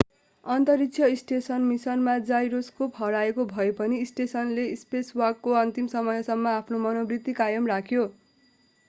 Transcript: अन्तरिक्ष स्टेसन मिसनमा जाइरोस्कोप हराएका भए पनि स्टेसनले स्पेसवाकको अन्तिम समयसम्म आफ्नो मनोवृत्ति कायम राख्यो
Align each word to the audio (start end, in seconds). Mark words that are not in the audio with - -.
अन्तरिक्ष 0.45 1.09
स्टेसन 1.17 1.61
मिसनमा 1.63 2.15
जाइरोस्कोप 2.29 2.97
हराएका 3.01 3.45
भए 3.51 3.67
पनि 3.75 3.99
स्टेसनले 4.05 4.65
स्पेसवाकको 4.77 5.53
अन्तिम 5.59 5.93
समयसम्म 5.93 6.55
आफ्नो 6.55 6.81
मनोवृत्ति 6.87 7.37
कायम 7.43 7.71
राख्यो 7.75 8.09